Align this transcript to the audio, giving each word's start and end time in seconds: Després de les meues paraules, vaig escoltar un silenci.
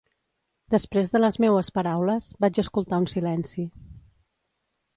Després 0.75 1.11
de 1.15 1.21
les 1.21 1.37
meues 1.43 1.69
paraules, 1.75 2.31
vaig 2.45 2.61
escoltar 2.63 3.01
un 3.05 3.07
silenci. 3.15 3.69